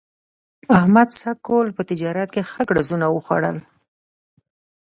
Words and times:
احمد 0.77 1.09
سږ 1.19 1.37
کال 1.47 1.67
په 1.75 1.81
تجارت 1.89 2.29
ښه 2.51 2.61
ګړزونه 2.69 3.05
وخوړل. 3.09 3.57